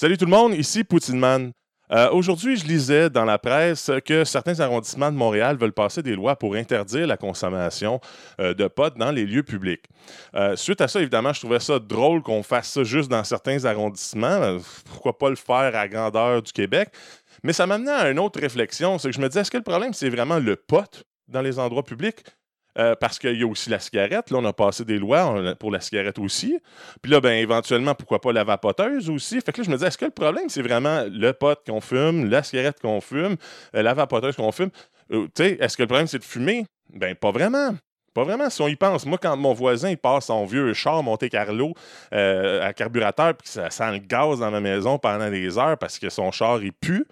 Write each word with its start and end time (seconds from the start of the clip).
Salut 0.00 0.16
tout 0.16 0.26
le 0.26 0.30
monde, 0.30 0.54
ici 0.54 0.84
Poutineman. 0.84 1.50
Euh, 1.90 2.08
Aujourd'hui, 2.12 2.56
je 2.56 2.64
lisais 2.64 3.10
dans 3.10 3.24
la 3.24 3.36
presse 3.36 3.90
que 4.04 4.22
certains 4.22 4.60
arrondissements 4.60 5.10
de 5.10 5.16
Montréal 5.16 5.56
veulent 5.56 5.72
passer 5.72 6.04
des 6.04 6.14
lois 6.14 6.36
pour 6.36 6.54
interdire 6.54 7.04
la 7.08 7.16
consommation 7.16 8.00
euh, 8.40 8.54
de 8.54 8.68
potes 8.68 8.96
dans 8.96 9.10
les 9.10 9.26
lieux 9.26 9.42
publics. 9.42 9.82
Euh, 10.36 10.54
suite 10.54 10.80
à 10.82 10.86
ça, 10.86 11.00
évidemment, 11.00 11.32
je 11.32 11.40
trouvais 11.40 11.58
ça 11.58 11.80
drôle 11.80 12.22
qu'on 12.22 12.44
fasse 12.44 12.70
ça 12.70 12.84
juste 12.84 13.10
dans 13.10 13.24
certains 13.24 13.64
arrondissements. 13.64 14.58
Pourquoi 14.84 15.18
pas 15.18 15.30
le 15.30 15.34
faire 15.34 15.74
à 15.74 15.88
grandeur 15.88 16.42
du 16.42 16.52
Québec? 16.52 16.90
Mais 17.42 17.52
ça 17.52 17.66
m'amenait 17.66 17.90
à 17.90 18.08
une 18.08 18.20
autre 18.20 18.38
réflexion, 18.38 18.98
c'est 18.98 19.08
que 19.08 19.16
je 19.16 19.20
me 19.20 19.26
disais, 19.26 19.40
est-ce 19.40 19.50
que 19.50 19.56
le 19.56 19.64
problème, 19.64 19.94
c'est 19.94 20.10
vraiment 20.10 20.38
le 20.38 20.54
pot 20.54 21.02
dans 21.26 21.42
les 21.42 21.58
endroits 21.58 21.82
publics? 21.82 22.22
Euh, 22.78 22.94
parce 22.94 23.18
qu'il 23.18 23.36
y 23.36 23.42
a 23.42 23.46
aussi 23.46 23.70
la 23.70 23.80
cigarette. 23.80 24.30
Là, 24.30 24.38
on 24.38 24.44
a 24.44 24.52
passé 24.52 24.84
des 24.84 24.98
lois 24.98 25.54
pour 25.58 25.72
la 25.72 25.80
cigarette 25.80 26.18
aussi. 26.18 26.58
Puis 27.02 27.10
là, 27.10 27.20
ben, 27.20 27.32
éventuellement, 27.32 27.94
pourquoi 27.94 28.20
pas 28.20 28.32
la 28.32 28.44
vapoteuse 28.44 29.10
aussi? 29.10 29.40
Fait 29.40 29.52
que 29.52 29.60
là, 29.60 29.64
je 29.64 29.70
me 29.70 29.76
disais, 29.76 29.88
est-ce 29.88 29.98
que 29.98 30.04
le 30.04 30.12
problème, 30.12 30.48
c'est 30.48 30.62
vraiment 30.62 31.04
le 31.10 31.32
pot 31.32 31.58
qu'on 31.66 31.80
fume, 31.80 32.30
la 32.30 32.42
cigarette 32.44 32.80
qu'on 32.80 33.00
fume, 33.00 33.36
euh, 33.74 33.82
la 33.82 33.94
vapoteuse 33.94 34.36
qu'on 34.36 34.52
fume? 34.52 34.70
Euh, 35.10 35.26
tu 35.34 35.42
sais, 35.42 35.58
est-ce 35.60 35.76
que 35.76 35.82
le 35.82 35.88
problème, 35.88 36.06
c'est 36.06 36.20
de 36.20 36.24
fumer? 36.24 36.66
Ben, 36.92 37.14
pas 37.16 37.32
vraiment. 37.32 37.74
Pas 38.18 38.24
vraiment, 38.24 38.50
si 38.50 38.60
on 38.62 38.66
y 38.66 38.74
pense. 38.74 39.06
Moi, 39.06 39.16
quand 39.16 39.36
mon 39.36 39.52
voisin 39.52 39.94
passe 39.94 40.26
son 40.26 40.44
vieux 40.44 40.74
char 40.74 41.04
Monte 41.04 41.28
Carlo 41.28 41.72
euh, 42.12 42.66
à 42.66 42.72
carburateur, 42.72 43.32
puis 43.36 43.46
ça 43.46 43.70
sent 43.70 43.92
le 43.92 43.98
gaz 43.98 44.40
dans 44.40 44.50
ma 44.50 44.60
maison 44.60 44.98
pendant 44.98 45.30
des 45.30 45.56
heures 45.56 45.78
parce 45.78 46.00
que 46.00 46.10
son 46.10 46.32
char, 46.32 46.60
il 46.60 46.72
pue, 46.72 47.06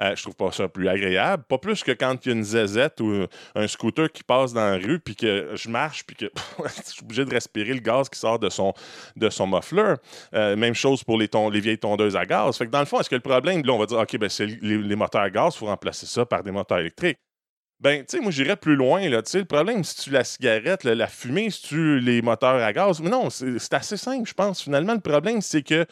euh, 0.00 0.14
je 0.14 0.22
trouve 0.22 0.36
pas 0.36 0.52
ça 0.52 0.68
plus 0.68 0.88
agréable. 0.88 1.42
Pas 1.48 1.58
plus 1.58 1.82
que 1.82 1.90
quand 1.90 2.24
il 2.24 2.28
y 2.28 2.32
a 2.32 2.36
une 2.36 2.44
zézette 2.44 3.00
ou 3.00 3.26
un 3.56 3.66
scooter 3.66 4.12
qui 4.12 4.22
passe 4.22 4.52
dans 4.52 4.60
la 4.60 4.76
rue, 4.76 5.00
puis 5.00 5.16
que 5.16 5.50
je 5.56 5.68
marche, 5.68 6.06
puis 6.06 6.14
que 6.14 6.26
je 6.76 6.82
suis 6.92 7.02
obligé 7.02 7.24
de 7.24 7.34
respirer 7.34 7.74
le 7.74 7.80
gaz 7.80 8.08
qui 8.08 8.20
sort 8.20 8.38
de 8.38 8.48
son, 8.48 8.74
de 9.16 9.30
son 9.30 9.48
muffler. 9.48 9.94
Euh, 10.34 10.54
même 10.54 10.74
chose 10.74 11.02
pour 11.02 11.18
les 11.18 11.60
vieilles 11.60 11.78
tondeuses 11.78 12.14
à 12.14 12.26
gaz. 12.26 12.56
Fait 12.56 12.66
que 12.66 12.70
dans 12.70 12.78
le 12.78 12.86
fond, 12.86 13.00
est-ce 13.00 13.10
que 13.10 13.16
le 13.16 13.22
problème, 13.22 13.66
là, 13.66 13.72
on 13.72 13.78
va 13.78 13.86
dire, 13.86 13.98
OK, 13.98 14.16
ben, 14.18 14.28
c'est 14.28 14.46
les, 14.46 14.78
les 14.78 14.94
moteurs 14.94 15.22
à 15.22 15.30
gaz, 15.30 15.54
il 15.56 15.58
faut 15.58 15.66
remplacer 15.66 16.06
ça 16.06 16.24
par 16.24 16.44
des 16.44 16.52
moteurs 16.52 16.78
électriques. 16.78 17.18
Ben, 17.84 18.00
tu 18.00 18.16
sais, 18.16 18.22
moi, 18.22 18.32
j'irais 18.32 18.56
plus 18.56 18.76
loin, 18.76 19.06
là. 19.10 19.20
Tu 19.20 19.30
sais, 19.32 19.38
le 19.40 19.44
problème, 19.44 19.84
si 19.84 19.96
tu 19.96 20.10
la 20.10 20.24
cigarette, 20.24 20.84
la, 20.84 21.06
fumée, 21.06 21.50
si 21.50 21.60
tu 21.64 22.00
les 22.00 22.22
moteurs 22.22 22.62
à 22.62 22.72
gaz. 22.72 22.98
Mais 23.00 23.10
non, 23.10 23.28
c'est 23.28 23.74
assez 23.74 23.98
simple, 23.98 24.26
je 24.26 24.32
pense. 24.32 24.62
Finalement, 24.62 24.94
le 24.94 25.00
problème, 25.00 25.42
c'est 25.42 25.62
que 25.62 25.84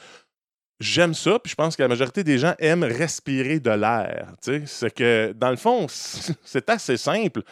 j'aime 0.81 1.13
ça, 1.13 1.39
puis 1.39 1.51
je 1.51 1.55
pense 1.55 1.77
que 1.77 1.83
la 1.83 1.89
majorité 1.89 2.25
des 2.25 2.39
gens 2.39 2.55
aiment 2.59 2.85
respirer 2.85 3.61
de 3.61 3.71
l'air. 3.73 4.33
Tu 4.43 4.61
sais, 4.61 4.63
c'est 4.65 4.95
que, 4.95 5.35
dans 5.37 5.51
le 5.51 5.57
fond, 5.57 5.87
c'est 6.45 6.71
assez 6.71 6.97
simple. 6.97 7.43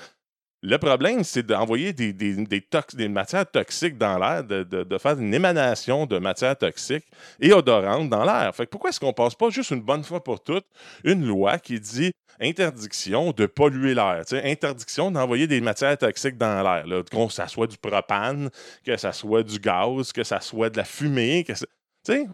Le 0.63 0.77
problème, 0.77 1.25
c'est 1.25 1.43
d'envoyer 1.43 1.95
des, 1.95 3.09
matières 3.09 3.51
toxiques 3.51 3.97
dans 3.97 4.19
l'air, 4.19 4.45
de, 4.45 4.99
faire 4.99 5.19
une 5.19 5.33
émanation 5.33 6.05
de 6.05 6.19
matières 6.19 6.57
toxiques 6.57 7.07
et 7.41 7.53
odorantes 7.55 8.11
dans 8.11 8.25
l'air. 8.25 8.55
Fait 8.55 8.67
pourquoi 8.67 8.91
est-ce 8.91 9.01
qu'on 9.01 9.15
passe 9.15 9.35
pas 9.35 9.49
juste 9.49 9.71
une 9.71 9.81
bonne 9.81 10.05
fois 10.05 10.23
pour 10.23 10.43
toutes 10.43 10.67
une 11.03 11.27
loi 11.27 11.59
qui 11.59 11.81
dit 11.81 12.13
interdiction 12.39 13.33
de 13.33 13.47
polluer 13.47 13.95
l'air, 13.95 14.23
interdiction 14.45 15.11
d'envoyer 15.11 15.47
des 15.47 15.63
matières 15.63 15.97
toxiques 15.97 16.37
dans 16.37 16.63
l'air, 16.63 17.05
que 17.11 17.33
ça 17.33 17.49
soit 17.49 17.67
du 17.67 17.79
propane, 17.79 18.51
que 18.85 18.97
ça 18.99 19.13
soit 19.13 19.43
du 19.43 19.59
gaz, 19.59 20.13
que 20.13 20.25
ça 20.25 20.41
soit 20.41 20.69
de 20.69 20.77
la 20.77 20.85
fumée, 20.85 21.43
que 21.45 21.55
ça- 21.55 21.67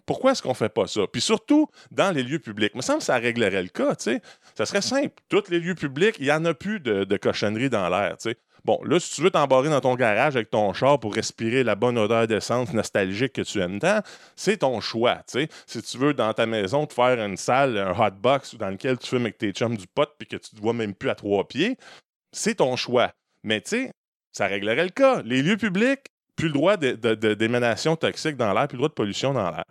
pourquoi 0.05 0.33
est-ce 0.33 0.43
qu'on 0.43 0.55
fait 0.55 0.69
pas 0.69 0.87
ça? 0.87 1.03
Puis 1.11 1.21
surtout, 1.21 1.69
dans 1.91 2.15
les 2.15 2.23
lieux 2.23 2.39
publics. 2.39 2.73
Il 2.75 2.79
me 2.79 2.83
semble 2.83 2.99
que 2.99 3.05
ça 3.05 3.17
réglerait 3.17 3.63
le 3.63 3.69
cas. 3.69 3.95
Ça 4.55 4.67
serait 4.67 4.83
simple. 4.83 5.15
Tous 5.29 5.49
les 5.49 5.61
lieux 5.61 5.75
publics, 5.75 6.17
il 6.19 6.25
n'y 6.25 6.33
en 6.33 6.45
a 6.45 6.55
plus 6.55 6.81
de, 6.81 7.05
de 7.05 7.17
cochonneries 7.17 7.71
dans 7.71 7.89
l'air. 7.89 8.17
Bon, 8.65 8.81
là, 8.83 8.99
si 8.99 9.15
tu 9.15 9.23
veux 9.23 9.31
t'embarrer 9.31 9.69
dans 9.69 9.81
ton 9.81 9.95
garage 9.95 10.35
avec 10.35 10.51
ton 10.51 10.73
char 10.73 10.99
pour 10.99 11.15
respirer 11.15 11.63
la 11.63 11.77
bonne 11.77 11.97
odeur 11.97 12.27
d'essence 12.27 12.73
nostalgique 12.73 13.35
que 13.35 13.43
tu 13.43 13.61
aimes 13.61 13.79
tant, 13.79 14.01
c'est 14.35 14.57
ton 14.57 14.81
choix, 14.81 15.23
tu 15.29 15.39
sais. 15.41 15.49
Si 15.67 15.81
tu 15.83 15.99
veux, 15.99 16.15
dans 16.15 16.33
ta 16.33 16.47
maison, 16.47 16.85
te 16.85 16.93
faire 16.93 17.25
une 17.25 17.37
salle, 17.37 17.79
un 17.79 17.93
hot 17.93 18.17
box 18.21 18.57
dans 18.57 18.71
lequel 18.71 18.99
tu 18.99 19.07
fumes 19.07 19.23
avec 19.23 19.39
tes 19.39 19.53
chums 19.53 19.77
du 19.77 19.87
pot 19.87 20.09
puis 20.19 20.27
que 20.27 20.37
tu 20.37 20.51
te 20.51 20.61
vois 20.61 20.73
même 20.73 20.95
plus 20.95 21.11
à 21.11 21.15
trois 21.15 21.47
pieds, 21.47 21.77
c'est 22.33 22.57
ton 22.57 22.75
choix. 22.75 23.13
Mais 23.45 23.63
ça 24.33 24.47
réglerait 24.49 24.83
le 24.83 24.91
cas. 24.91 25.23
Les 25.23 25.43
lieux 25.43 25.57
publics, 25.57 26.07
plus 26.37 26.49
le 26.49 26.53
droit 26.53 26.77
d'émanation 26.77 27.97
toxique 27.97 28.37
dans 28.37 28.53
l'air, 28.53 28.69
plus 28.69 28.77
le 28.77 28.81
droit 28.81 28.89
de 28.89 28.95
pollution 28.95 29.33
dans 29.33 29.51
l'air. 29.51 29.65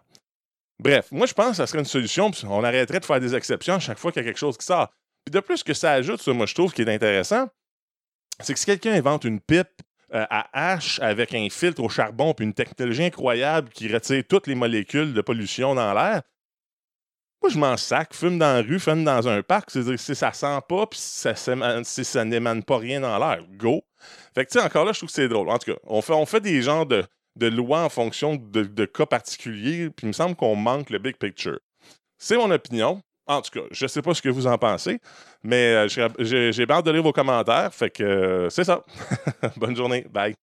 Bref, 0.80 1.08
moi, 1.12 1.26
je 1.26 1.34
pense 1.34 1.52
que 1.52 1.56
ça 1.56 1.68
serait 1.68 1.80
une 1.80 1.86
solution. 1.86 2.32
puis 2.32 2.44
On 2.46 2.64
arrêterait 2.64 3.00
de 3.00 3.06
faire 3.06 3.20
des 3.20 3.34
exceptions 3.36 3.76
à 3.76 3.80
chaque 3.80 3.98
fois 3.98 4.12
qu'il 4.12 4.22
y 4.22 4.26
a 4.26 4.28
quelque 4.28 4.40
chose 4.40 4.58
qui 4.58 4.66
sort. 4.66 4.90
Puis 5.24 5.32
de 5.32 5.40
plus 5.40 5.64
que 5.64 5.74
ça 5.74 5.94
ajoute, 5.94 6.22
ça, 6.22 6.34
moi, 6.34 6.46
je 6.46 6.54
trouve 6.54 6.74
qui 6.74 6.82
est 6.82 6.94
intéressant, 6.94 7.48
c'est 8.42 8.54
que 8.54 8.60
si 8.60 8.66
quelqu'un 8.66 8.94
invente 8.94 9.24
une 9.24 9.40
pipe 9.40 9.70
euh, 10.14 10.26
à 10.30 10.74
hache 10.74 11.00
avec 11.00 11.34
un 11.34 11.48
filtre 11.50 11.82
au 11.82 11.90
charbon 11.90 12.34
puis 12.34 12.46
une 12.46 12.54
technologie 12.54 13.06
incroyable 13.06 13.70
qui 13.70 13.92
retire 13.92 14.24
toutes 14.28 14.48
les 14.48 14.56
molécules 14.56 15.14
de 15.14 15.22
pollution 15.22 15.74
dans 15.74 15.94
l'air, 15.94 16.22
moi, 17.46 17.54
je 17.54 17.60
m'en 17.60 17.78
sac, 17.78 18.16
fume 18.16 18.40
dans 18.40 18.56
la 18.56 18.62
rue, 18.64 18.80
fume 18.80 19.04
dans 19.04 19.28
un 19.28 19.44
parc. 19.44 19.70
C'est-à-dire, 19.70 20.00
si 20.00 20.16
ça 20.16 20.34
sent 20.34 20.60
pas, 20.68 20.88
puis 20.88 21.00
ça, 21.00 21.36
si 21.36 22.04
ça 22.04 22.26
n'émane 22.26 22.64
pas 22.64 22.78
rien 22.80 23.02
dans 23.02 23.20
l'air, 23.20 23.44
go. 23.52 23.84
Fait 24.34 24.46
que, 24.46 24.52
tu 24.52 24.60
sais, 24.60 24.66
encore 24.66 24.84
là, 24.84 24.94
je 24.94 25.00
trouve 25.00 25.10
que 25.10 25.14
c'est 25.14 25.28
drôle. 25.28 25.50
En 25.50 25.60
tout 25.60 25.72
cas, 25.72 25.80
on 25.86 26.26
fait, 26.26 26.42
des 26.42 26.64
genres 26.64 26.88
de, 26.88 27.06
lois 27.40 27.84
en 27.84 27.90
fonction 27.90 28.36
de, 28.36 28.86
cas 28.86 29.06
particuliers, 29.06 29.92
puis 29.92 30.06
il 30.06 30.08
me 30.08 30.14
semble 30.14 30.36
qu'on 30.36 30.56
manque 30.56 30.90
le 30.90 30.98
big 30.98 31.18
picture. 31.18 31.60
C'est 32.18 32.38
mon 32.38 32.50
opinion. 32.50 33.00
En 33.28 33.42
tout 33.42 33.60
cas, 33.60 33.66
je 33.70 33.86
sais 33.86 34.02
pas 34.02 34.16
ce 34.16 34.24
que 34.24 34.30
vous 34.30 34.48
en 34.48 34.58
pensez, 34.58 35.00
mais 35.44 35.88
euh, 35.88 35.88
j'ai 35.88 36.72
hâte 36.72 36.86
de 36.86 36.92
lire 36.92 37.04
vos 37.04 37.14
commentaires. 37.14 37.74
Fait 37.74 37.92
que 37.92 38.04
euh, 38.04 38.50
c'est 38.50 38.64
ça. 38.64 38.84
Bonne 39.58 39.76
journée. 39.76 40.06
Bye. 40.12 40.36